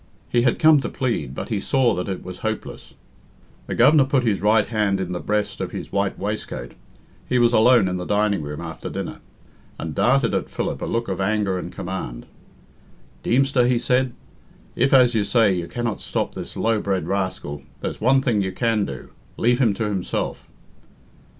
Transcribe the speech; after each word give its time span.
He 0.29 0.41
had 0.41 0.57
come 0.57 0.79
to 0.79 0.89
plead, 0.89 1.35
but 1.35 1.49
he 1.49 1.61
saw 1.61 1.93
that 1.93 2.09
it 2.09 2.23
was 2.25 2.39
hopeless. 2.39 2.95
The 3.67 3.75
Governor 3.75 4.05
put 4.05 4.23
his 4.23 4.41
right 4.41 4.65
hand 4.65 4.99
in 4.99 5.11
the 5.11 5.19
breast, 5.19 5.61
of 5.61 5.73
his 5.73 5.91
white 5.91 6.17
waistcoat 6.17 6.71
he 7.29 7.37
was 7.37 7.53
alone 7.53 7.87
in 7.87 7.97
the 7.97 8.05
dining 8.05 8.41
room 8.41 8.61
after 8.61 8.89
dinner 8.89 9.19
and 9.77 9.93
darted 9.93 10.33
at 10.33 10.49
Philip 10.49 10.81
a 10.81 10.87
look 10.87 11.07
of 11.07 11.21
anger 11.21 11.59
and 11.59 11.71
command. 11.71 12.25
"Deemster," 13.21 13.67
he 13.67 13.77
said, 13.77 14.13
"if, 14.75 14.91
as 14.91 15.13
you 15.13 15.23
say, 15.23 15.53
you 15.53 15.67
cannot 15.67 16.01
stop 16.01 16.33
this 16.33 16.57
low 16.57 16.81
bred 16.81 17.07
rascal, 17.07 17.61
there's 17.81 18.01
one 18.01 18.23
thing 18.23 18.41
you 18.41 18.51
can 18.51 18.85
do 18.87 19.09
leave 19.37 19.59
him 19.59 19.75
to 19.75 19.83
himself." 19.83 20.47